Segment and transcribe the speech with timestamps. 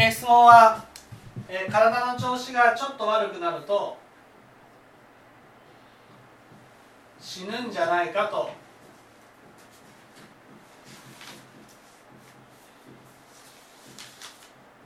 [0.00, 0.84] えー、質問は、
[1.48, 3.96] えー、体の調子がちょっと悪くなると
[7.20, 8.48] 死ぬんじゃないかと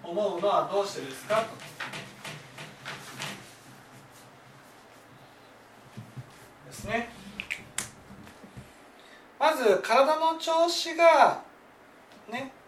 [0.03, 1.43] 思うのはどうしてですかと。
[6.67, 7.11] ですね。
[9.39, 11.43] まず体の調子が
[12.31, 12.62] ね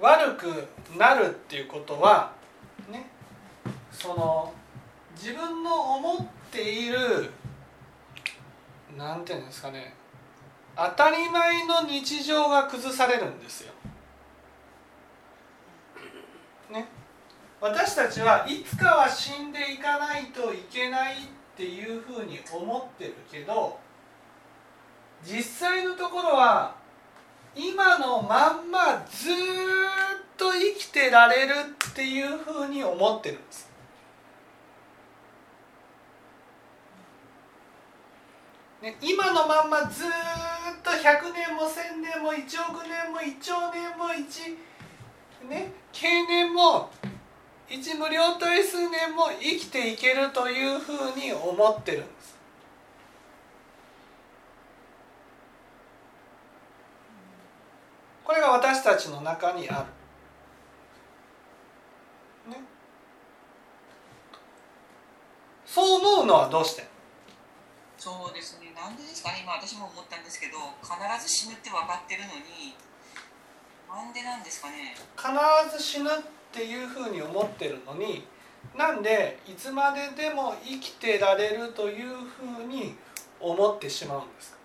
[0.00, 2.32] 悪くなるっていうことは
[2.90, 3.06] ね
[3.92, 4.52] その
[5.14, 7.30] 自分の思っている
[8.96, 9.94] なんていうんですかね
[10.76, 13.72] 当たり前の日常が崩されるんですよ。
[16.70, 16.86] ね、
[17.60, 21.16] 私たちはいつかは死んでいかないといけないっ
[21.56, 23.78] ていうふうに思ってるけど
[25.24, 26.79] 実際のところは
[27.54, 29.34] 今のまんまずっ
[30.36, 31.54] と生きてられる
[31.90, 33.70] っていうふうに思ってるんです。
[38.82, 40.08] ね、今のまんまずっ
[40.82, 46.88] と100年も1000年も1億年も1兆年も1、ね、経年も
[47.68, 52.30] 一無量体数年も生きていけるというふうに思ってるんです。
[58.24, 59.86] これが私たちの中にあ
[62.46, 62.50] る。
[62.50, 62.56] ね、
[65.64, 66.88] そう思うのはどうして？
[67.96, 68.72] そうですね。
[68.74, 69.40] なんでですかね。
[69.42, 72.74] 今私も思ったんですけど必ず死ぬって分かってるのに
[73.88, 74.96] なんでなんですかね。
[75.16, 76.12] 必ず死ぬっ
[76.52, 78.26] ていうふうに思ってるのに
[78.76, 82.96] なんでいつまででも生きてられるというふうに
[83.38, 84.60] 思ってしまうんですか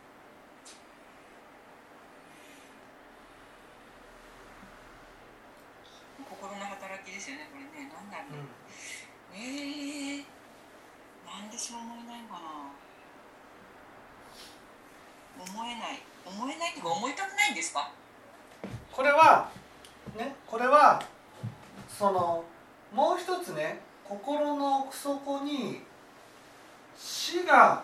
[7.15, 8.51] ですよねこれね何だろう、うん、
[9.39, 10.27] えー、
[11.23, 12.75] なんでそう思えないかな
[15.39, 17.89] 思えない思えないっていうか思いたくないんですか
[18.91, 19.50] これは
[20.15, 21.01] ねこれは
[21.87, 22.43] その
[22.93, 25.81] もう一つね心の奥底に
[26.97, 27.83] 死が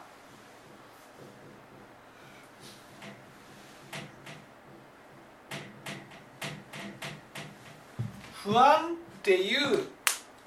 [8.43, 9.87] 不安っていう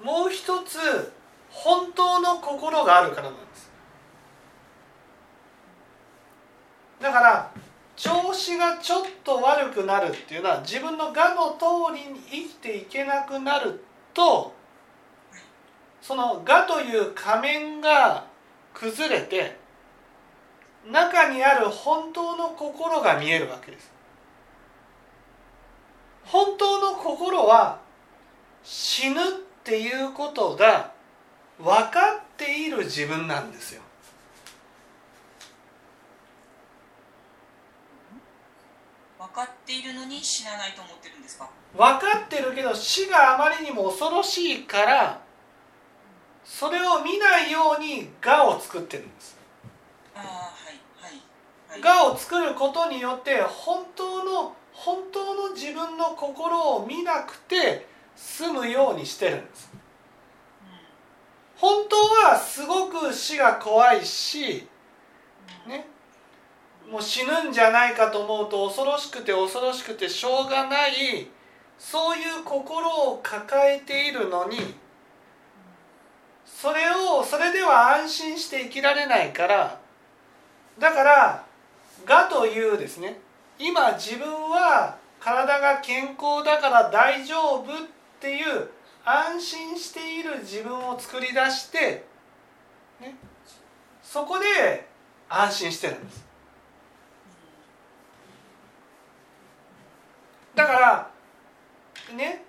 [0.03, 1.13] もう一つ
[1.49, 3.71] 本当の心があるからなんです。
[6.99, 7.51] だから
[7.95, 13.83] 調子がちょっと悪くなるっていうのは自分の我の通りに生きていけなくなる
[14.13, 14.53] と
[16.01, 18.25] その我という仮面が
[18.73, 19.57] 崩れて
[20.91, 23.91] 中にある本当の心が見えるわけです
[26.25, 27.79] 本当の心は
[28.63, 29.23] 死ぬっ
[29.63, 30.91] ていうことが
[31.59, 33.81] 分かっている自分なんですよ。
[39.27, 41.49] 分かっているのに死なないと思ってるんですか？
[41.75, 45.21] 分かってるけど死があまりにも恐ろしいから
[46.43, 49.37] それを見ないように我を作ってるんです。
[50.15, 50.25] あはい
[51.01, 59.71] はい、はい、我を作ることによって本当の本当の自分の心を見なくて済むようにしてるんです。
[61.57, 61.95] 本当
[62.27, 64.67] はすごく死が怖いし
[65.65, 65.87] ね
[66.89, 71.27] もう死ぬんじゃないかと思うと恐ろしくて恐ろしくてしょうがない
[71.77, 74.75] そういう心を抱えているのに
[76.45, 79.79] それをそれでは安心して生きられないから
[80.79, 81.43] だから
[82.05, 83.19] 「が」というですね
[83.57, 87.65] 今自分は体が健康だから大丈夫っ
[88.19, 88.69] ていう
[89.03, 92.05] 安心している自分を作り出して、
[92.99, 93.15] ね、
[94.01, 94.87] そこで
[95.29, 96.24] 安心してるんです。
[100.55, 101.11] だから
[102.15, 102.43] ね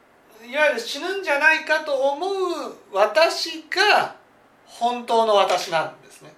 [0.48, 2.30] いわゆる死ぬんじゃないかと思う
[2.92, 4.14] 私が
[4.64, 6.32] 本当の私なんですね。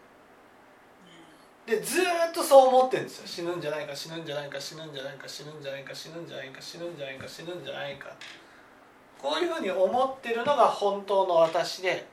[1.66, 3.26] でずっとそう思ってるんですよ。
[3.26, 8.08] 死ぬんじゃないか死ぬんじゃないか死ぬんじゃないか死ぬんじゃないか死ぬんじゃないか死ぬんじゃないか死ぬんじゃないか。
[9.20, 12.06] こういうふうに思ってるのが本当の私で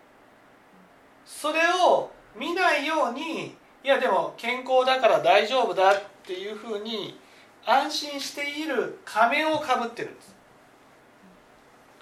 [1.25, 7.19] それを見ないようにいやでも健康だから大丈夫だっていうふうに
[7.65, 10.35] 安心している仮面をかぶってるんです。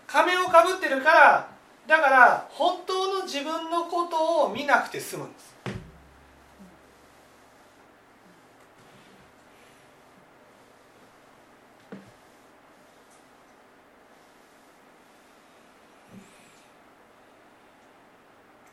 [0.05, 1.47] 仮面をかぶってるから
[1.87, 5.53] だから本当の自分のことを見なくて済むんです。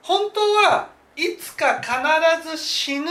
[0.02, 3.10] 本当はいつか必ず死ぬ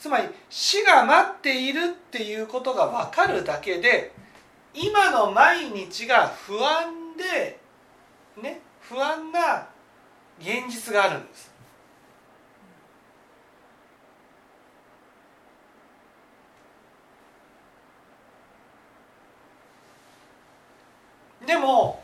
[0.00, 4.12] つまり死が待っているっていうことが分かるだけで
[4.72, 7.58] 今の毎日が不安で
[8.42, 9.68] ね不安な
[10.40, 11.50] 現実があるんです。
[21.46, 22.02] でも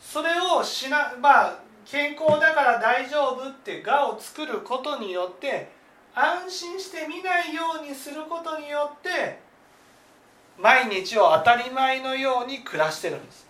[0.00, 5.83] それをしなまあ健康だから大丈夫って我を作ることによって
[6.14, 9.38] 安心して見ないようにすることによって
[10.56, 13.44] 毎日を当たり前のように暮らしてるんです。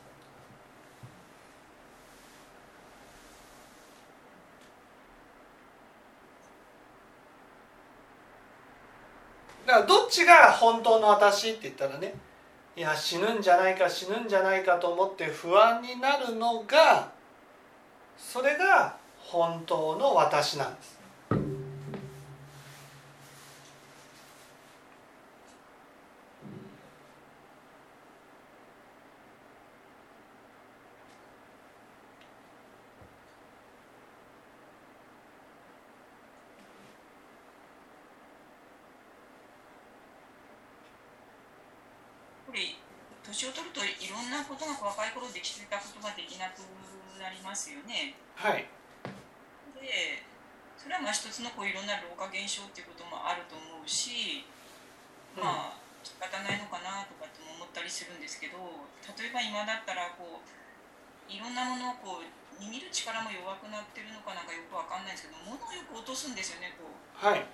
[9.66, 12.14] だからどっちが本当の私って言ったらね
[12.76, 17.12] いや死ぬんじゃないか死ぬんじゃないかと思って不安になるのが
[18.16, 20.94] それが本当の私なんです。
[43.26, 44.74] 年を取るといろんなことが
[45.44, 46.64] 若いたことができなく
[47.20, 48.16] なりますよね。
[48.34, 48.64] はい。
[49.76, 50.24] で、
[50.80, 54.48] それはまあ一つのこういろんな老化現象っていうこともあると思うし、
[55.36, 58.56] まあ仕方ないのかなとかっても思ったりするんですけど、
[59.16, 60.48] 例えば今だったらこう
[61.28, 62.28] いろんなものをこう
[62.60, 66.96] 握る力も弱くなってるのかなんかよくわかんないですけど、物をよく落とすんですよねこう。
[67.20, 67.44] はい。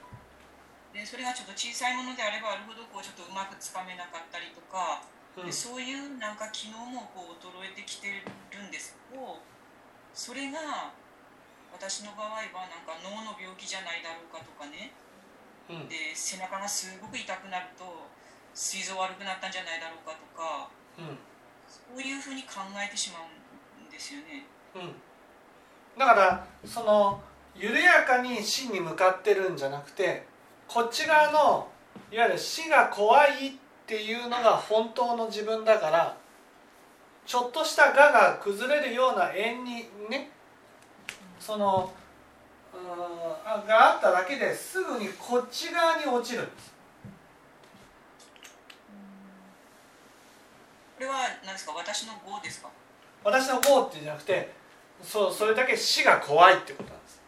[0.94, 5.02] でそれがちょっと小さいものであればあるほどこうちょっとうまくつかめなかったりとか。
[5.36, 8.08] でそういうなんか機能もこう衰えてきて
[8.50, 9.38] るんですけど
[10.12, 10.92] それが
[11.72, 14.90] 私の場合はなんか脳の病気じゃないだろうかとかね、
[15.70, 18.10] うん、で背中がすごく痛くなると
[18.52, 20.68] 膵臓悪くなったんじゃないだろうかとか、
[20.98, 21.16] うん、
[21.70, 24.44] そういうふうに考えてしまうんですよね。
[24.74, 24.92] うん、
[25.98, 27.22] だからその
[27.54, 30.26] 緩やかに死に向かってるんじゃなくて
[30.66, 31.68] こっち側の
[32.10, 33.59] いわゆる死が怖いって
[33.90, 36.16] っていうのが本当の自分だから
[37.26, 40.30] ちょっとした我が崩れるような縁にね
[41.40, 41.92] その
[42.72, 46.42] うんがあっただけですぐにこっち側に落ちる。
[46.42, 46.72] んです。
[50.96, 51.14] これは
[51.44, 51.72] 何ですか？
[51.72, 52.68] 私の業ですか？
[53.24, 54.52] 私の業ってじゃなくて
[55.02, 57.20] そうそれだけ死が怖いってことなんです。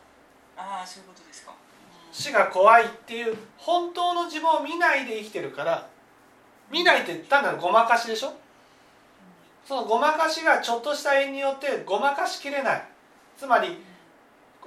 [0.57, 1.53] ああそういうことですか、
[2.13, 5.91] 死が怖いっていう本当の自分を見ないで生きてるから
[6.73, 8.33] 見ないって単なるごまかしでしょ？
[9.65, 12.85] そのごまかしがちょっとした縁によってごまかしきれない。
[13.37, 13.77] つまり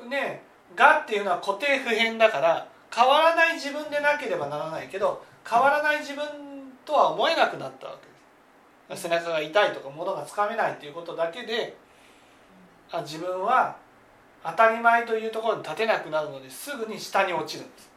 [0.07, 0.44] ね
[0.75, 6.24] 「が」っていうのは固定不変だから変わらない自分でなければならないけど変わらない自分
[6.86, 9.04] とは思えなくなったわけです。
[9.04, 11.75] 背中が痛いとか物がつかめないっていうことだけで
[12.92, 13.75] あ自分は
[14.44, 17.90] 当たり前というところに立てなくなるのですぐに下に落ちるんです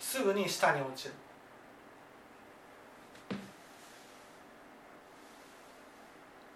[0.00, 1.14] すぐに下に落ちる。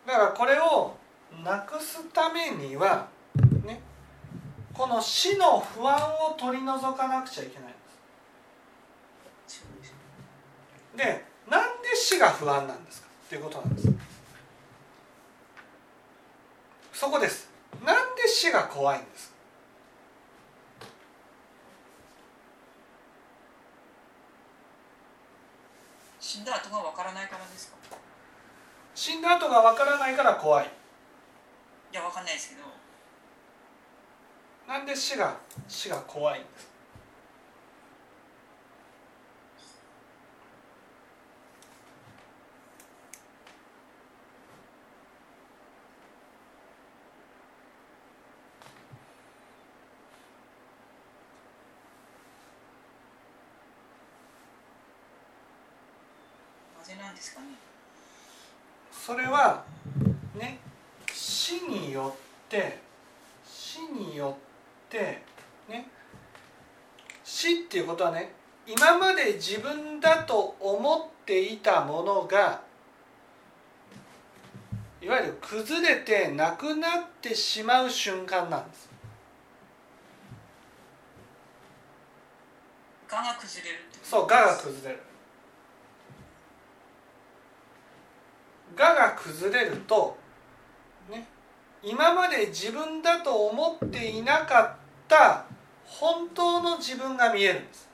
[0.06, 0.94] だからこれを
[1.42, 3.08] なくすためには
[3.64, 3.80] ね
[4.72, 7.74] この死の不安を取り除かなくちゃいけないんで
[9.48, 9.56] す。
[10.96, 13.08] でなんで死が不安なんですか？
[13.26, 13.88] っていうことなんです。
[16.92, 17.50] そこです。
[17.84, 19.34] なんで死が怖いんです
[26.36, 27.76] 死んだ後がわからないからですか？
[28.94, 30.66] 死んだ後がわからないから怖い。
[30.66, 32.62] いやわかんないですけど。
[34.68, 35.34] なんで死が
[35.66, 36.68] 死が怖いんです
[58.92, 59.64] それは
[60.34, 60.58] ね
[61.12, 62.78] 死によって
[63.44, 64.36] 死によ
[64.86, 65.22] って
[65.68, 65.88] ね
[67.24, 68.32] 死っていうことはね
[68.66, 72.60] 今まで自分だと思っていたものが
[75.00, 78.90] いわゆる崩れてなくなってしまう瞬間なんです。
[83.08, 85.02] 我が崩れるそう我が崩れる
[88.76, 90.16] 我が崩れると
[91.10, 91.26] ね
[91.82, 94.76] 今まで自分だと思っていなかっ
[95.08, 95.44] た
[95.84, 97.86] 本当の自分が見えるんです。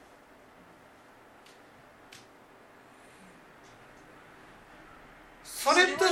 [5.44, 6.04] それと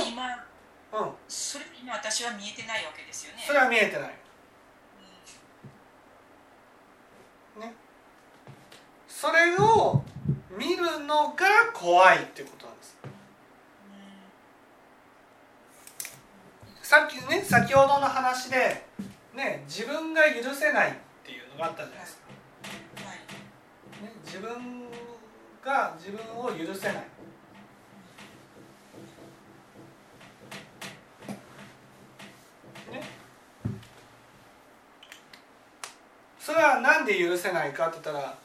[0.93, 1.11] うん。
[1.27, 3.43] それ今私は見えてないわけですよね。
[3.45, 4.15] それは見えてない。
[7.57, 7.73] うん。
[9.07, 10.03] それを
[10.57, 12.97] 見るのが怖いってことなんです
[16.91, 18.83] さっきね先ほどの話で
[19.33, 20.93] ね自分が許せないっ
[21.23, 22.27] ていうのがあったじゃないですか、
[24.03, 24.51] ね、自分
[25.63, 26.95] が自分を許せない。
[26.95, 27.03] ね。
[36.37, 38.37] それはなんで許せないかって言ったら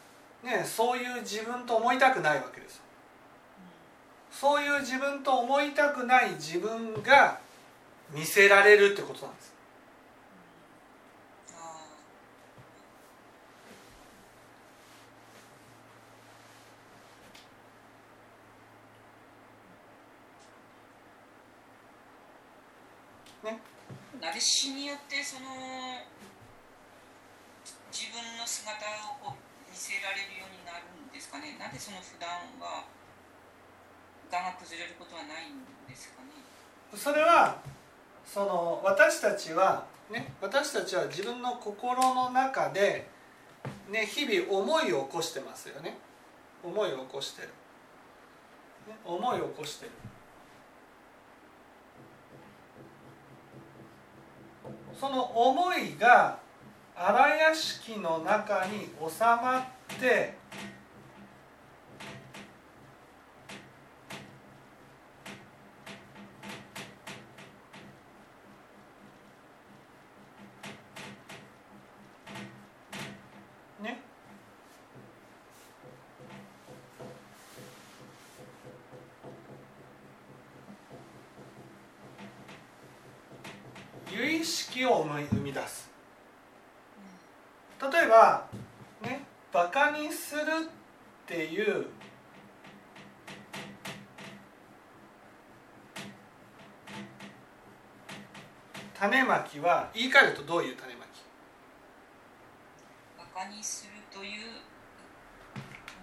[0.45, 2.83] ねそういう自分と思いたくないわけですよ。
[4.31, 7.45] そういう自分と思いたくない自分が
[8.11, 9.55] 見せられるってことなんです。
[23.43, 23.61] あね。
[24.21, 25.47] ーなでしによってその
[27.93, 28.87] 自分の姿
[29.23, 31.57] をこう見せられるようになるんですかね。
[31.59, 32.85] なんでその普段は
[34.31, 36.31] 我が崩れることはないんですかね。
[36.95, 37.63] それは
[38.26, 43.09] その私たちはね私たちは自分の心の中で
[43.90, 45.97] ね日々思いを起こしてますよね。
[46.62, 47.49] 思いを起こしてる、
[48.88, 49.92] ね、思いを起こしてる。
[54.99, 56.38] その思いが
[56.97, 60.35] 荒屋敷の中に収まって
[73.83, 74.00] ね
[84.11, 85.91] 由意識を生み出す。
[87.83, 88.47] 例えば
[89.03, 90.45] ねバカにするっ
[91.26, 91.87] ていう
[98.99, 101.23] 種まきは言い換えるとどういう種まき？
[103.19, 104.31] バカにするという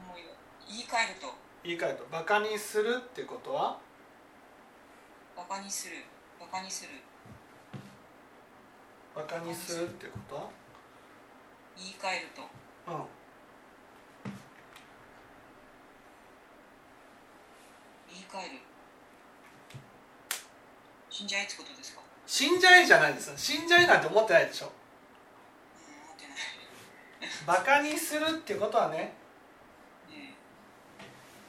[0.07, 0.25] 思いを
[0.69, 1.33] 言い換えると。
[1.63, 3.79] 言い換えるとバカにするってことは？
[5.35, 5.95] バカにする。
[6.39, 6.89] バカにする
[9.15, 10.36] バカにするってこと？
[10.36, 10.50] は
[11.77, 12.41] 言い換えると。
[12.91, 13.05] うん。
[18.10, 18.60] 言い換える。
[21.10, 22.01] 死んじゃえってことですか？
[22.25, 23.27] 死んじゃえじゃないです。
[23.27, 24.65] よ死んじゃえなんて思ってないでしょ。
[24.67, 24.72] うん
[26.05, 27.58] 思ってない。
[27.62, 29.13] バカにするってことはね
[30.10, 30.34] ね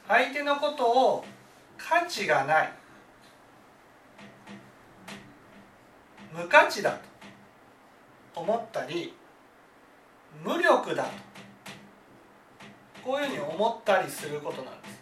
[0.07, 1.25] 相手のことを
[1.77, 2.73] 価値がない。
[6.31, 6.97] 無価値だと
[8.35, 9.13] 思ったり
[10.43, 11.09] 無力だと。
[13.03, 14.95] こういうふうに思ったりすることなんです。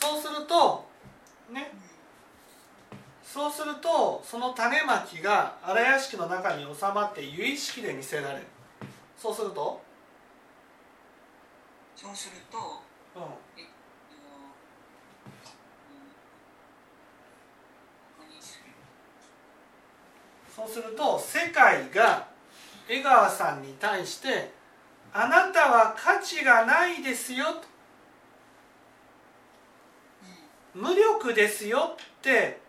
[0.00, 0.88] そうすると
[1.50, 1.70] ね。
[3.22, 8.46] そうするとその種まきが荒屋敷の中に収まって有意識で見せられる。
[9.16, 9.80] そうすると、
[11.94, 12.58] そうすると
[13.14, 13.26] うんバ
[18.18, 18.64] カにする
[20.62, 22.28] そうすると世界が
[22.88, 24.52] 江川さんに対して
[25.12, 27.64] 「あなたは価値がないですよ」と
[30.74, 32.60] 「無力ですよ」って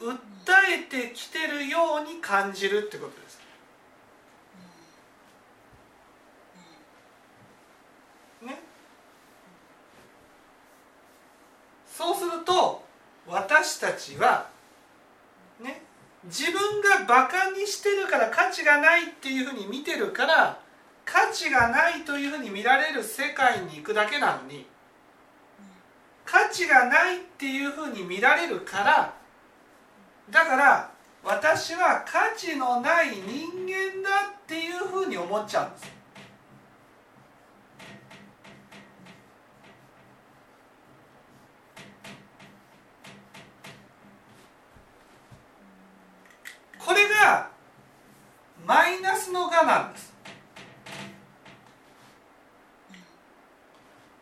[0.00, 0.14] 訴
[0.70, 3.40] えてきてるように感じるってことです。
[8.42, 8.60] ね、
[11.86, 12.84] そうすると
[13.26, 14.53] 私たちは
[16.26, 20.58] 自分がバカにしてるから価値がないっていうふうに見てるから
[21.04, 24.66] 価値がないというふうに見られる世界に行くだけなのに
[26.24, 29.14] 価値がないっていうふうに見られるから
[30.30, 30.90] だから
[31.22, 35.92] 私は価値のない人間だっていうふうに思っちゃうんです
[48.66, 50.14] マイナスの我なんです。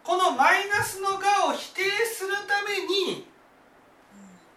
[0.02, 3.26] このマイナスの我を否定するために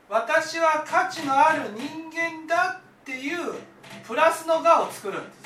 [0.09, 3.53] 私は価値のある人間だっていう
[4.05, 5.45] プラスの我を作るんです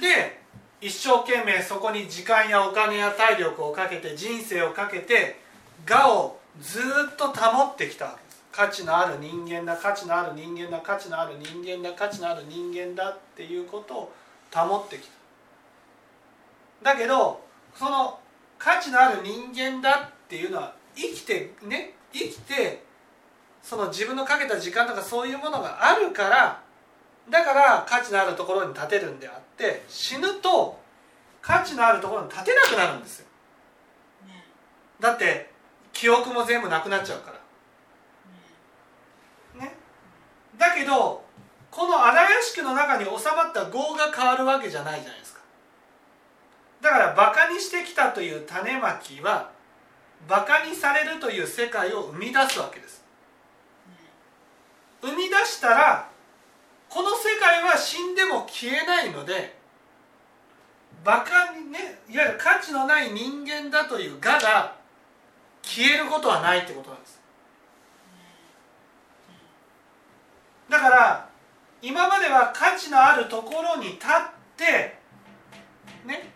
[0.00, 0.40] で
[0.80, 5.40] 一生懸命そこに時間やお金や体力をかけて人生をかけて
[5.88, 14.12] 我をずっと保ってきたわけです価値のある人間だ価値のある人間だ価値のある人間だ価値のある人間だっていうことを
[14.52, 15.08] 保ってき
[16.82, 16.92] た。
[16.92, 17.40] だけど
[17.74, 18.18] その
[18.58, 22.84] 価値のある人間だっていうのは生きてね生きて
[23.62, 26.62] その自分のかけた時間とかそういうものがあるから
[27.28, 30.79] だから価値のあるところに立てるんであって死ぬと
[31.42, 33.26] 価値のあるところに立てなくなるんですよ。
[35.00, 35.50] だって
[35.92, 37.32] 記憶も全部なくなっちゃうか
[39.54, 39.60] ら。
[39.64, 39.74] ね。
[40.56, 41.24] だけど
[41.70, 45.40] この荒屋敷の中に収まった業が変わるわけじゃないじゃないですか。
[46.80, 49.50] だからバカにしてきたという種まきは
[50.28, 53.04] バカにされるという世界を生み出すわけです。
[55.00, 56.08] 生み出したら
[56.88, 59.59] この世界は死んでも消えないので
[61.04, 64.76] バカにねいわゆる価値のない人間だという我が
[65.62, 67.20] 消えることはないってことなんです。
[70.68, 71.28] だから
[71.82, 74.10] 今までは価値のあるところに立っ
[74.56, 74.98] て
[76.04, 76.30] ね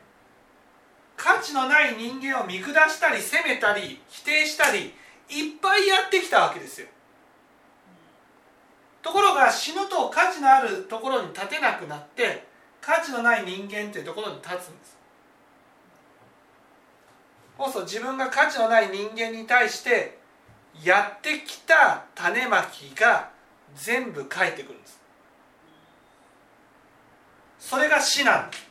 [1.17, 4.95] 価値のない人間を見下したり責めたり否定したり
[5.29, 6.89] いっぱいやってきたわけですよ。
[9.03, 12.47] ところが死ぬと価値のあるところに立てなくなって
[12.85, 14.99] 価値のない人間というところに立つんです。
[17.57, 20.19] そうすると自分が価値のない人間に対して
[20.83, 23.31] やってきた種まきが
[23.75, 25.01] 全部返ってくるんです。
[27.59, 28.65] それが死なんです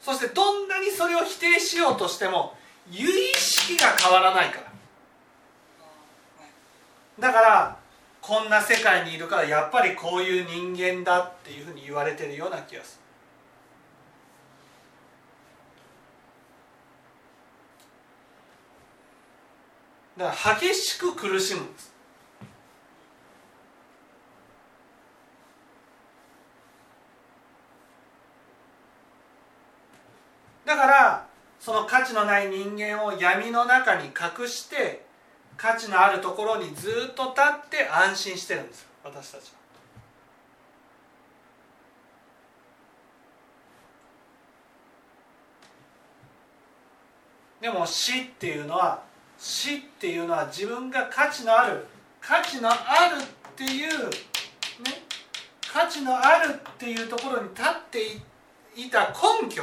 [0.00, 2.56] そしてどんなにそれを否定しようとしても
[2.90, 4.60] 由意識が変わらないか
[7.20, 7.28] ら。
[7.28, 7.85] だから
[8.26, 12.98] こんな世界にいるからやっぱりこういう人間だっていうふうに言われてるような気がす
[20.16, 20.24] る。
[20.24, 21.94] だから激しく苦しむんです。
[30.64, 31.26] だから
[31.60, 35.05] その価値のない人間を闇の中に隠して
[35.56, 38.86] 価値のあるところにずっと立って安心してるんです。
[39.02, 39.40] 私たち。
[39.40, 39.56] は。
[47.60, 49.02] でも死っていうのは
[49.38, 51.86] 死っていうのは自分が価値のある
[52.20, 54.16] 価値のあるっていうね。
[55.72, 58.02] 価値のあるっていうところに立って
[58.80, 59.62] いた根拠。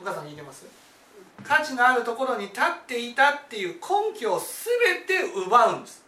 [0.00, 0.81] お母さん聞いてます？
[1.42, 6.04] 価値のあるところに立っていたっていう根拠を全て奪うんです。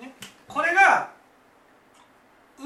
[0.00, 0.14] ね、
[0.46, 1.10] これが
[2.58, 2.62] 「う」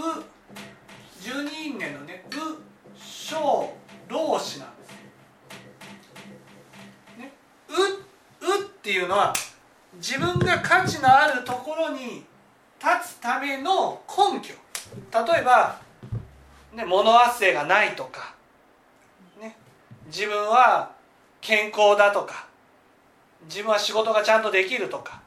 [1.20, 2.58] 十二因縁のね「う」
[2.98, 3.74] 「小」
[4.08, 4.90] 「老子なんです。
[7.18, 7.32] ね、
[7.68, 7.72] う
[8.60, 9.34] 「う」っていうのは
[9.94, 12.26] 自分が価値のあるところに
[12.82, 14.54] 立つための根拠
[14.94, 15.80] 例えば、
[16.72, 18.34] ね、物忘れがないとか
[20.12, 20.92] 自分は
[21.40, 22.46] 健康だとか
[23.46, 25.22] 自分は仕事がちゃんとできるとか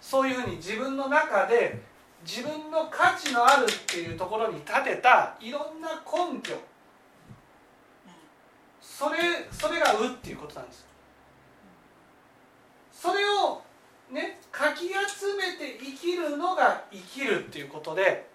[0.00, 1.78] そういうふうに自分の中で
[2.24, 6.54] 自分の価値のあるっていうところに立てたいろんな根拠
[8.80, 9.18] それ
[9.50, 10.86] それが「う」っていうことなんです。
[12.90, 13.60] それを
[14.10, 18.28] ねかき集めて生きるのが生きるっていうことで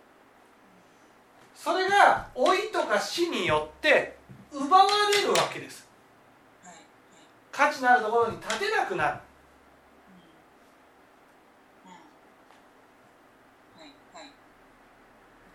[1.55, 4.17] それが老いとか死によって
[4.51, 5.86] 奪われるわけです。
[7.57, 9.17] 価値のあるところに立てなくなる。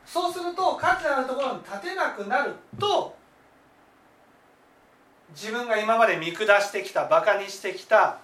[0.05, 3.17] そうすると価値のあるところに立てなくなると
[5.31, 8.19] 自分が今まで見下してきたバカにしてきた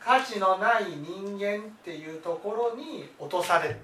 [0.00, 3.76] 価値のない人間っていうところに落とされる。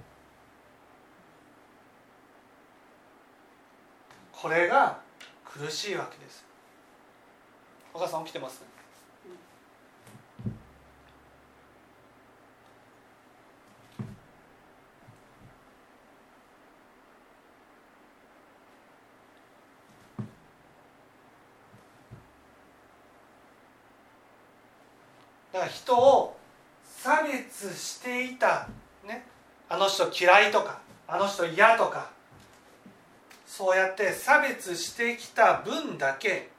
[4.32, 4.98] これが
[5.44, 6.44] 苦しいわけです。
[7.94, 8.69] お母さん起きてます？
[25.70, 26.36] 人を
[26.84, 28.68] 差別していた、
[29.06, 29.24] ね、
[29.68, 32.10] あの人嫌いとかあの人嫌とか
[33.46, 36.50] そうやって差別してきた分だけ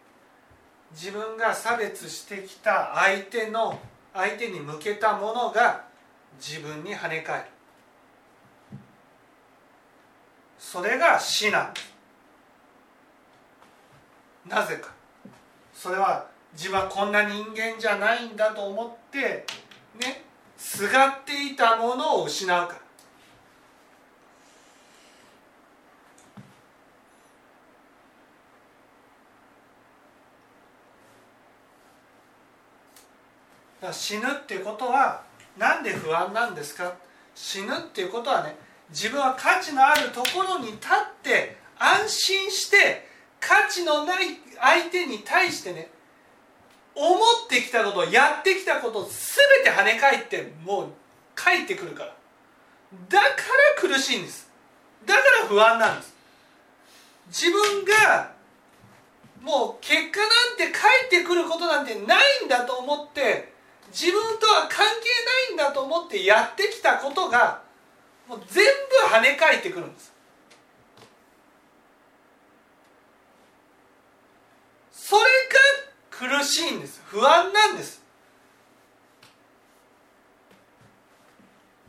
[0.91, 3.79] 自分が差別してきた相手の
[4.13, 5.85] 相手に向けたものが
[6.37, 7.45] 自分に跳ね返る。
[10.59, 11.73] それが死なん。
[14.47, 14.89] なぜか。
[15.73, 19.45] それは自分はこんな人間じゃないんだと思ってて
[19.99, 20.23] ね
[20.57, 22.81] すがっていたものを失うから。
[33.91, 35.23] 死ぬっていうことは
[35.57, 36.93] 何で不安なんですか？
[37.33, 38.55] 死ぬっていうことはね
[38.89, 40.91] 自分は価値のあるところに立っ
[41.23, 43.07] て安心して
[43.39, 45.89] 価値のない相手に対してね
[46.95, 50.87] 思ってきたことやってきたこと全て跳ね返ってもう
[51.35, 52.13] 返ってくるから。
[53.09, 54.49] だから苦しいんです。
[55.05, 56.13] だから不安なんです。
[57.27, 58.31] 自分が
[59.41, 63.53] もう結果なんて返ってくることなんてないんだと思って
[63.91, 65.09] 自分とは関係
[65.49, 67.61] ないんだと思ってやってきたことが
[68.27, 70.11] もう全部跳ね返ってくるんです。
[74.91, 75.27] それが
[76.21, 77.01] 苦しいんです。
[77.07, 77.99] 不安なんです。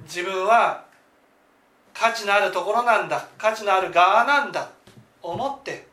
[0.04, 0.86] 自分は
[1.92, 3.28] 価値のあるところなんだ。
[3.36, 4.70] 価値のある側なんだ。
[5.20, 5.86] 思って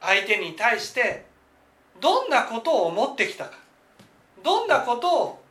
[0.00, 1.26] 相手に対して
[2.00, 3.58] どんなことを思ってきたか。
[4.42, 5.42] どんなことを、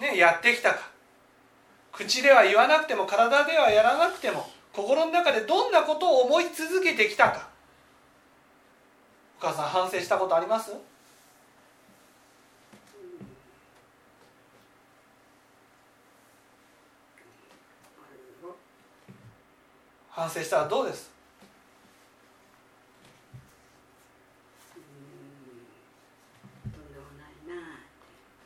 [0.00, 0.88] ね、やってきたか。
[1.90, 7.49] 口では言わなくても体ではやらなくても心の中でどんなことを思い続けてきたか。
[9.42, 10.72] お母さん反省したことあります？
[20.10, 21.10] 反省したらどうです？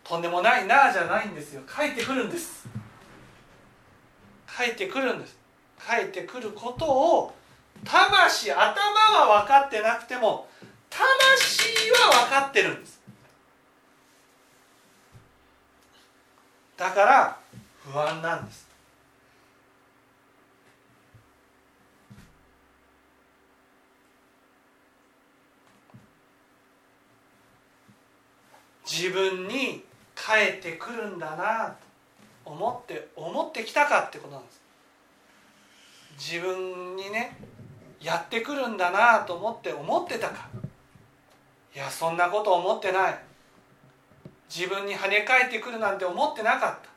[0.04, 1.62] とんでもないなじゃないんですよ。
[1.62, 2.68] 帰ってくるんです。
[4.46, 5.36] 帰ってくるんです。
[5.84, 7.34] 帰ってくることを
[7.84, 10.46] 魂頭は分かってなくても
[10.96, 13.00] 魂は分かってるんです。
[16.76, 17.38] だから
[17.82, 18.68] 不安なんです。
[28.86, 31.74] 自分に帰ってくるんだな
[32.44, 34.62] と思って思ってきたかってことなんです。
[36.16, 37.36] 自分にね
[38.00, 40.48] やってくるんだなと思って思ってたか。
[41.74, 43.18] いやそんなこと思ってない。
[44.48, 46.88] 自分に跳ね返ってくるなんて思ってなかった。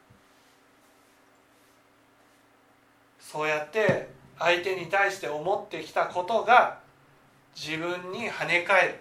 [3.19, 6.79] そうやって相手に対して思ってきたことが
[7.55, 8.95] 自分に跳ね返る。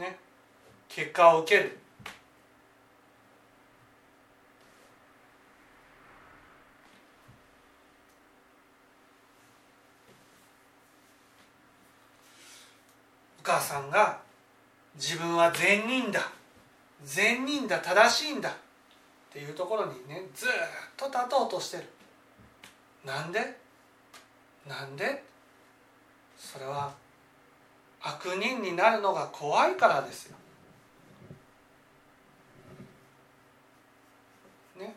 [0.00, 0.18] ね。
[0.88, 1.78] 結果を受ける。
[13.48, 14.18] 母さんが
[14.96, 16.30] 自分は善人だ。
[17.02, 18.50] 善人だ正しいんだ。
[18.50, 18.52] っ
[19.32, 20.48] ていうところにねずっ
[20.98, 21.84] と立とうとしてる。
[23.06, 23.40] なんで？
[24.68, 25.24] なんで？
[26.36, 26.92] それは
[28.02, 30.36] 悪人になるのが怖いからですよ。
[34.78, 34.94] ね？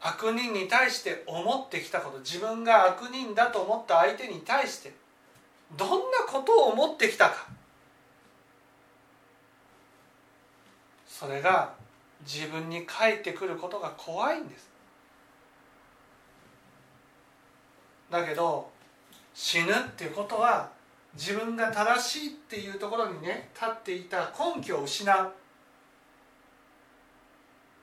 [0.00, 4.92] 悪人に対して思ってきたこと自分が悪人だと思った相手に対して
[5.76, 7.46] どんなことを思ってきたか。
[11.06, 11.72] それが
[12.26, 14.68] 自分に返ってくることが怖いんです。
[18.10, 18.70] だけど
[19.32, 20.70] 死ぬっていうことは
[21.14, 25.32] 自分が正しいっていうところにね立っていた根拠を失う。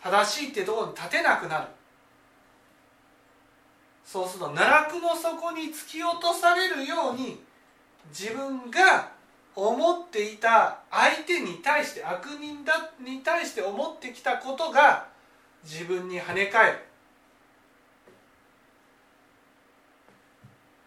[0.02, 1.68] 正しいっていうところに立てなくなる。
[4.06, 7.40] そうすると奈落の底に突き落とされるように
[8.10, 9.12] 自分が
[9.56, 15.08] 思っていた相手に対して悪人だに対して思ってきたことが
[15.64, 16.80] 自分に跳ね返る。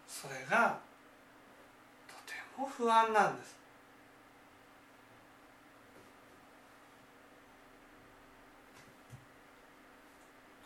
[0.07, 0.77] それが
[2.07, 3.55] とても不安なんです。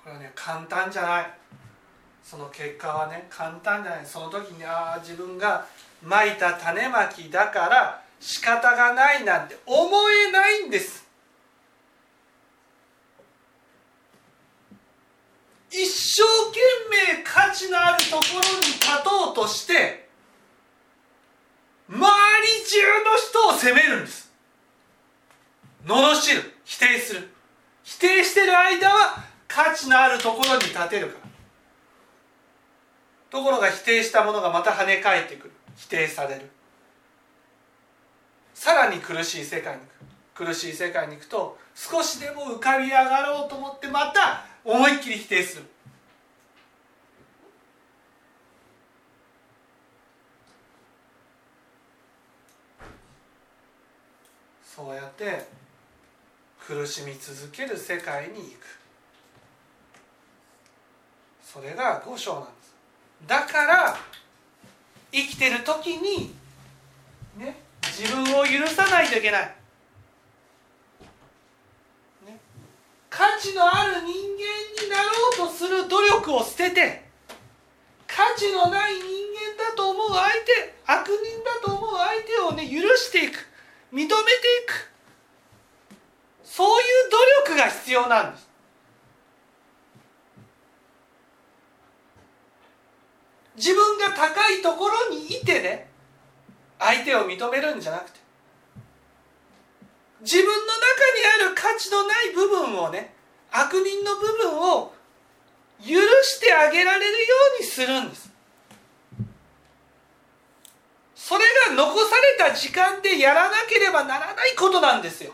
[0.03, 1.33] これはね簡単じゃない。
[2.29, 4.05] その結果はね簡単じゃない。
[4.05, 5.65] その時にああ自分が
[6.03, 11.07] まいた種まきだから仕方がないなんて思えないんです。
[15.71, 16.59] 一生懸
[17.17, 20.09] 命価値のあるところに立とうとして
[21.89, 22.03] 周り
[22.65, 24.29] 中の人を責めるんです。
[25.85, 27.29] 罵る否定する。
[27.83, 31.26] 否定してる間は価値のあるところに立てるから。
[33.29, 35.53] ところが否定したものがまた跳ね返ってくる。
[35.75, 36.49] 否定される。
[38.53, 40.45] さらに苦しい世界に行く。
[40.45, 45.63] 苦しい世界に行くと少しでも浮かび上がろうと思ってまた思いっきり否定する。
[54.63, 55.47] そうやって
[56.59, 58.67] 苦しみ続ける世界に行く。
[61.43, 62.76] それが五章なんです。
[63.25, 63.97] だから
[65.11, 66.35] 生きてる時に
[67.37, 69.41] ね自分を許さないといけない、
[72.25, 72.37] ね、
[73.09, 77.07] 価値のある人間になろうとする努力を捨てて
[78.05, 83.47] 価値のない人間だと思う相手悪人だと思う相手をね許していく。
[83.91, 84.15] 認めてい
[84.67, 84.91] く。
[86.43, 87.09] そういう
[87.45, 88.46] 努力が必要なんです。
[93.57, 95.89] 自分が高いところにいてね
[96.79, 98.19] 相手を認めるんじゃなくて
[100.21, 100.61] 自分の中
[101.43, 103.13] にある価値のない部分をね
[103.51, 104.93] 悪人の部分を
[105.79, 108.27] 許してあげられるようにするんです。
[111.15, 115.33] それが残された時間でやらなければならないことなんですよ。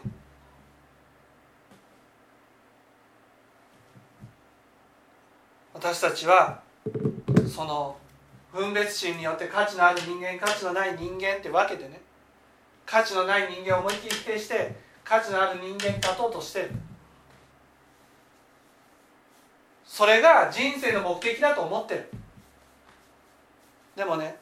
[5.74, 6.62] 私たちは
[7.54, 7.98] その
[8.54, 12.00] 分別心によって価値のある人間価値のない人間ってわけでね。
[12.86, 16.72] 価値のない人間を思いっきり否定して価値のある人間に立とうとしてる。
[19.86, 22.10] それが人生の目的だと思ってる。
[23.96, 24.38] でもね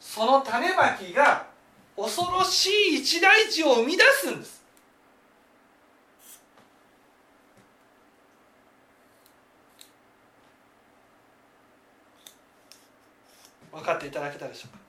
[0.00, 1.46] その種まきが
[1.96, 4.61] 恐ろしい一大事を生み出すんです。
[13.72, 14.82] 分かっていただけたでしょうか？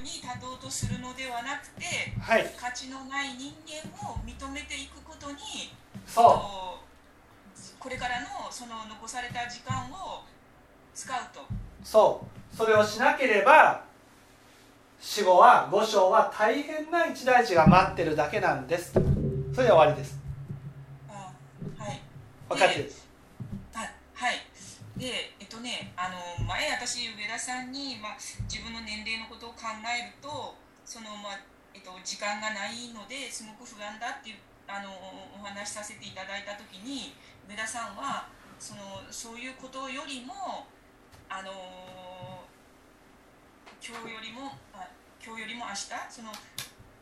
[0.00, 1.84] に立とうとするのではなくて、
[2.20, 5.36] はい、価値のない人間を認めていくことに
[6.06, 10.22] そうこれからのその残された時間を
[10.94, 11.40] 使うと。
[11.84, 12.56] そう。
[12.56, 13.84] それをしなければ
[15.00, 18.92] 死後は五章は大変な一大事が待ってるだけなんです。
[18.92, 20.20] それで終わりです。
[21.08, 21.32] あ
[21.78, 22.00] はい。
[22.48, 22.92] 分かってる？
[23.72, 24.34] はいはい。
[24.98, 31.40] でえっとねあの前私上田さんに、まあ、自分の年齢のことを考えるとその、まあ
[31.72, 34.36] えっと、時間がないのですごく不安だっていう
[34.68, 34.92] あの
[35.32, 37.16] お話しさせていただいた時に
[37.48, 38.28] 上田さんは
[38.60, 40.68] そのそういうことよりも
[41.30, 41.48] あの
[43.80, 44.84] 今日よりもあ
[45.24, 46.28] 今日よりも明日その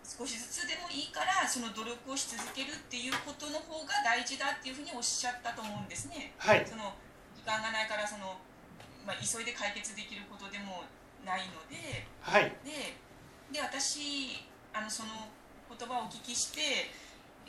[0.07, 6.33] 少しずつでもいいからその努力をし続けるっていうことの方が大事だっていうふうにおっしゃったと思うんですね。
[6.38, 6.95] はい、その
[7.35, 8.38] 時間がないからその、
[9.05, 10.87] まあ、急いで解決できることでも
[11.27, 12.95] ないので、はい、で
[13.53, 15.27] で私あのその
[15.67, 16.95] 言葉をお聞きして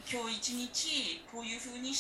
[0.10, 1.94] 今日一日こういうふうに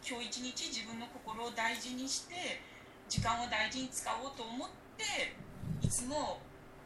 [0.00, 2.64] 今日一日自分の心を大事にして
[3.08, 5.36] 時間を大事に使おうと思って
[5.88, 6.36] いつも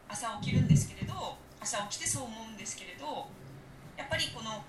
[0.06, 3.26] 朝起きるんですけれど朝起きてそう思うんですけれど
[3.98, 4.62] やっぱりこの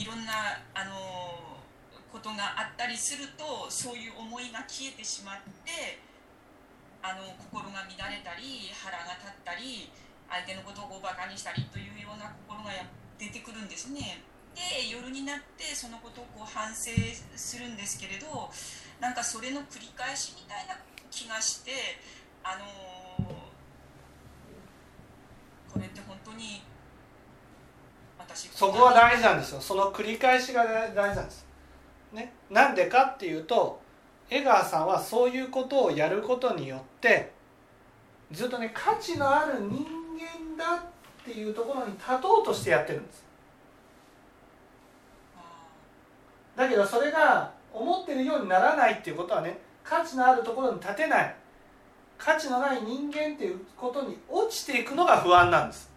[0.00, 1.60] いろんなあの
[2.08, 6.00] ことがあったりするとそういう思いが消えてしまって
[7.04, 9.92] あの心が乱れたり腹が立ったり
[10.32, 12.72] 相手のことをバカにしたりというような心が
[13.20, 14.24] 出てくるんですね。
[14.56, 16.96] で夜になってそのことをこう反省
[17.36, 18.48] するんですけれど
[18.96, 22.00] なんかそれの繰り返しみたいな気がして
[22.42, 23.01] あの
[25.72, 26.62] これって本当に
[28.18, 29.60] 私そこは大事なんですよ。
[29.60, 31.46] その繰り返しが大事なんです。
[32.12, 33.80] ね、なんでかっていうと
[34.28, 37.32] 江川さんはそういうことをやることによって
[38.30, 39.86] ずっとね価値のある人
[40.18, 43.24] 間だっていうところに立とうとしてやってるんです。
[46.54, 51.36] だけどそれが思ってるようにならないっていうことはね価値のあるところに立てない
[52.24, 55.90] 価値のない人間っていうことに落ちていくのが不安なんです。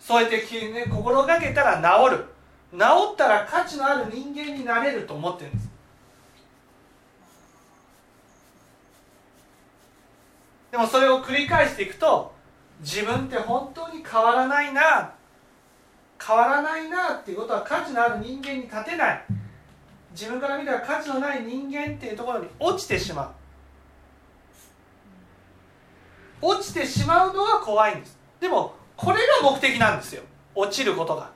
[0.00, 0.38] そうやって、
[0.72, 1.76] ね、心がけたら
[2.10, 2.24] 治る。
[2.72, 2.78] 治
[3.12, 5.68] ったら価値のある人間になれると思ってるんです。
[10.72, 12.32] でもそれを繰り返していくと
[12.80, 15.12] 自分って本当に変わらないな
[16.20, 19.24] 変わらないなっていうことは価値のある人間に立てない。
[20.18, 23.30] 自分から見たら価値のない人間っていうところに落ちてしまう。
[26.42, 28.18] 落ちてしまうのは怖いんです。
[28.40, 30.24] でもこれが目的なんですよ。
[30.56, 31.30] 落ちることが。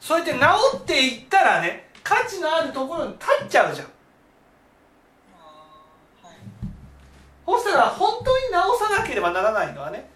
[0.00, 0.38] そうやって治
[0.76, 3.86] っていったらね価値のあるところに立っちゃうじゃん。
[7.46, 10.10] そしたら本当に直さなければならないのはね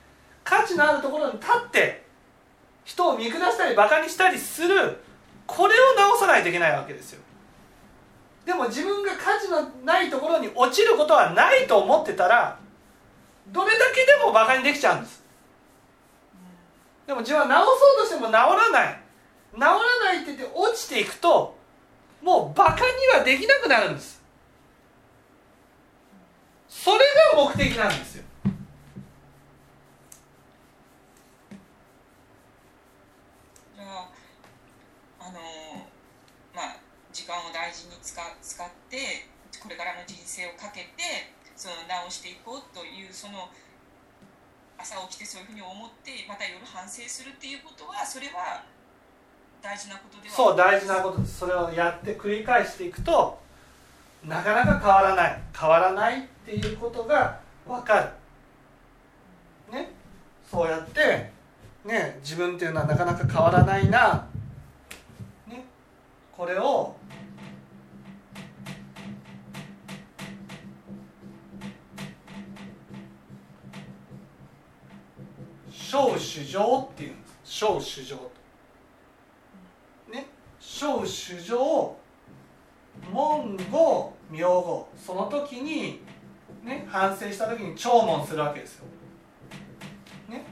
[0.44, 2.04] 価値のあるところに立って
[2.84, 5.05] 人を見下したりバカにしたりする
[5.46, 7.22] これを直さないといけないわけですよ。
[8.44, 12.58] でも自分が価値のないところに落ちることはないと思ってたら
[13.48, 15.24] どれだけでもバカにできちゃうんです。
[17.06, 19.00] でも自分は直そうとしても治らない。
[19.54, 19.70] 治ら
[20.04, 21.56] ないって言って落ちていくと
[22.22, 22.80] もうバカに
[23.18, 24.16] はできなくなるんです。
[26.68, 26.98] それ
[27.34, 28.24] が目的なんですよ
[33.74, 34.08] じゃあ
[35.20, 35.84] あの
[36.56, 36.80] まあ
[37.12, 39.28] 時間を大事に使使って
[39.60, 43.48] これからの人生をかけてその直していこうというその
[44.76, 48.64] 朝起きてそういうふうに思ってまた夜反省するっていうことはそれは
[49.62, 53.46] 大事なことではそう大事なことですそれをやって繰り返していくと
[54.26, 55.38] なかなか変わらない。
[55.58, 58.12] 変わらないっていうことが分か
[59.70, 59.72] る。
[59.72, 59.88] ね。
[60.50, 61.30] そうやって
[61.84, 64.26] ね自分っていうのはなかなか変わらないな。
[66.36, 66.94] これを
[75.70, 77.38] 小主情っていうんです。
[77.42, 78.16] 小主情
[80.12, 80.26] ね。
[80.60, 81.96] 小主情
[83.10, 86.02] 文語名語その時に
[86.62, 88.84] ね反省した時に聴聞するわけですよ。
[90.28, 90.44] ね。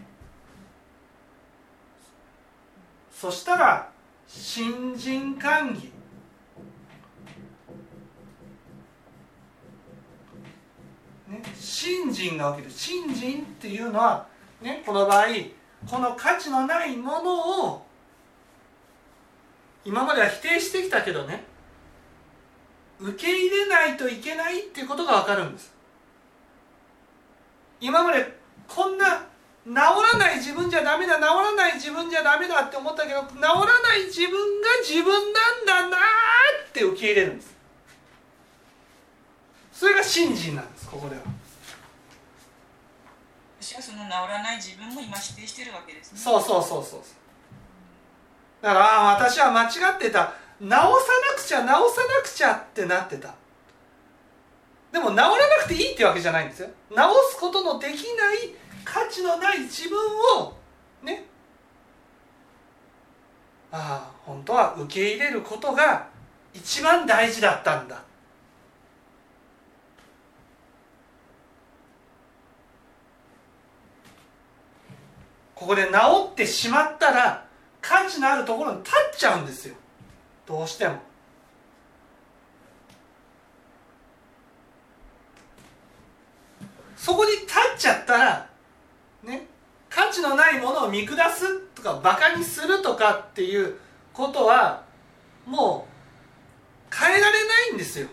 [3.11, 3.94] そしたら
[4.37, 5.93] 新人歓義
[11.29, 14.27] ね新人なわけです新人っていうのは
[14.61, 15.27] ねこの場合
[15.89, 17.87] この価値のないものを
[19.85, 21.45] 今までは否定してきたけどね
[22.99, 25.75] 受け入れないといけないっていうことが分かるんです。
[27.81, 29.27] 今までこんな
[29.67, 33.49] 治らない自分じゃダメだ治らない自分じゃダメだって思ったけど治ら
[33.81, 37.55] ない自分が自分なんだなって受け入れるんです。
[39.73, 41.23] それが信心なんですここでは。
[43.61, 46.19] 私はその治らない自分も今否定してるわけですね。
[46.19, 47.01] そうそうそうそう
[48.61, 50.35] だからああ私は間違ってた。
[50.61, 53.35] 直さなくちゃ直さなくちゃってなってた。
[54.93, 56.69] でも治らなくていいってわけじゃないんですよ。
[56.95, 59.99] 直すことのできない価値のない自分
[60.39, 60.55] を
[61.03, 61.25] ね
[63.73, 66.07] ああ本当は受け入れることが
[66.53, 68.01] 一番大事だったんだ。
[75.55, 75.91] ここで治
[76.33, 77.47] ってしまったら
[77.81, 79.75] 価値のあるところに立っちゃうんですよ。
[80.47, 80.99] どうしても。
[86.97, 88.54] そこに立っちゃったら
[89.25, 89.47] ね。
[89.91, 93.77] 価値のないものを見下すとかバカにするとかっていう
[94.13, 94.83] ことは
[95.47, 95.87] も
[96.91, 98.09] う変えられないんですよ。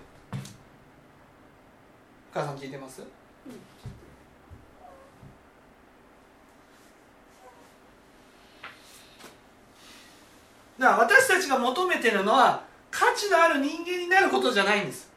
[2.31, 3.05] お母さん聞いてます、だ
[10.87, 15.11] から私たちが求めてるのは価値のある人間になることじゃないんです。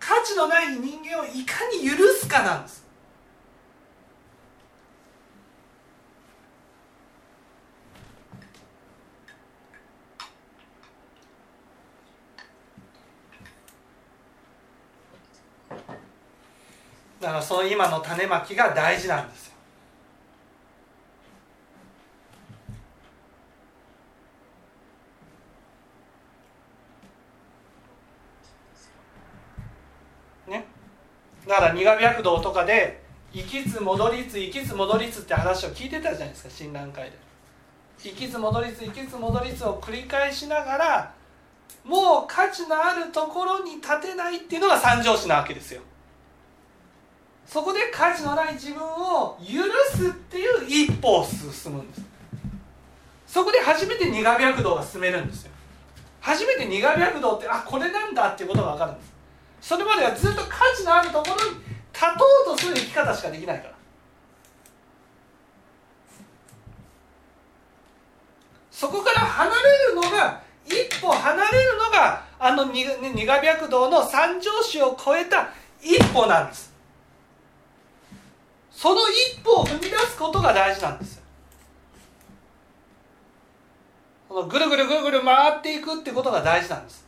[0.00, 2.87] 価値のない人間をいかに許すかなんです。
[17.28, 19.52] だからその今の種まきが大事なんですよ。
[30.46, 30.64] ね。
[31.46, 37.18] だから苦白道とかで行きつ戻りつ行きつ戻りつって話を聞いてたじゃないですか診断会で。
[38.04, 41.14] 行きつ戻りつ行きつ戻りつを繰り返しながら
[41.84, 45.82] もう価値のあるところに立てないっていうのが三条子なわけですよ。
[47.48, 49.62] そこで価値のない自分を許
[49.96, 52.02] すっていう一歩を進むんです。
[53.26, 55.50] そこで初めて苦白道が進めるんですよ。
[56.20, 59.12] 初めて苦白道ってあこれなんだっていうことが分かるんです。
[59.62, 61.56] それまではずっと価値のあるところに
[61.92, 63.74] 立とうとする生き方しかできないから。
[68.70, 75.48] そこから離れるのが一歩離れるのがあの苦白道の三条市を超えた
[75.80, 76.67] 一歩なんです。
[78.78, 81.20] その一歩を踏み出すことが大事なんです
[84.28, 87.04] このぐるぐるぐるぐる回っていくってことが大事なんです。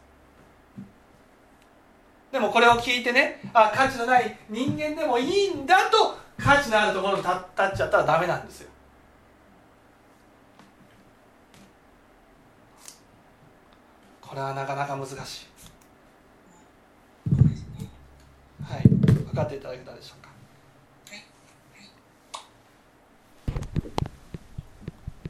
[2.33, 8.71] でもこれを聞いてねあ価値のない人間でもいいんだと価値のあるところに立っちゃったらダメなんですよ。
[14.21, 15.19] これはなかなか難しい。
[18.65, 18.89] はい。
[18.89, 20.20] 分かっていただけたでしょう